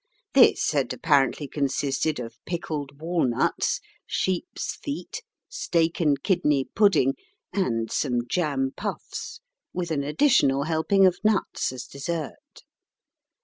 This 0.33 0.71
had 0.71 0.91
apparently 0.93 1.47
consisted 1.47 2.19
of 2.19 2.43
pickled 2.47 2.99
walnuts, 2.99 3.79
sheep's 4.07 4.75
feet, 4.77 5.21
steak 5.47 5.99
and 5.99 6.23
kidney 6.23 6.65
pudding, 6.73 7.13
and 7.53 7.91
some 7.91 8.25
jam 8.27 8.71
puffs, 8.75 9.41
with 9.73 9.91
an 9.91 10.01
additional 10.03 10.63
helping 10.63 11.05
of 11.05 11.19
nuts 11.23 11.71
as 11.71 11.85
dessert. 11.85 12.63